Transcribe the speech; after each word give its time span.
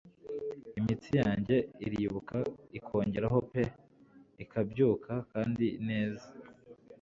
Imitsi 0.79 1.11
yanjye 1.21 1.55
iribuka 1.85 2.37
ikongeraho 2.77 3.37
pe 3.51 3.63
ikabyuka 4.43 5.13
kandi 5.31 5.65
neza 5.87 6.27